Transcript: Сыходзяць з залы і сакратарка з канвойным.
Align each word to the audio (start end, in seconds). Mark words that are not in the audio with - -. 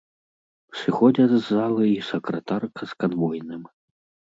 Сыходзяць 0.79 1.27
з 1.35 1.43
залы 1.51 1.85
і 1.93 2.01
сакратарка 2.11 2.81
з 2.95 3.03
канвойным. 3.05 3.67